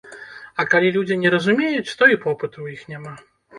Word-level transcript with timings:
А 0.63 0.63
калі 0.71 0.89
людзі 0.95 1.17
не 1.25 1.29
разумеюць, 1.35 1.95
то 2.01 2.09
і 2.15 2.19
попыту 2.25 2.55
ў 2.61 2.67
іх 2.81 2.91
няма. 2.97 3.17